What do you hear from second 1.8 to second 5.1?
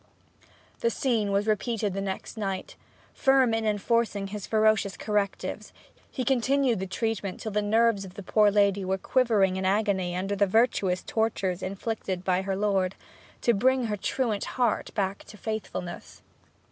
the next night. Firm in enforcing his ferocious